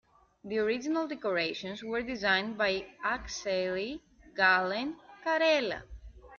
The 0.43 0.57
original 0.57 1.07
decorations 1.07 1.83
were 1.83 2.01
designed 2.01 2.57
by 2.57 2.87
Akseli 3.05 3.99
Gallen-Kallela. 4.35 5.83